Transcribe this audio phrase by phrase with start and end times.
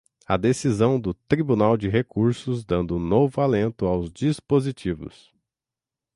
[0.27, 5.31] a decisão do Tribunal de Recursos dando novo alento aos dispositivos